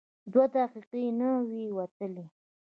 دوه 0.31 0.45
دقیقې 0.55 1.03
نه 1.19 1.29
وې 1.47 1.63
وتلې. 1.77 2.25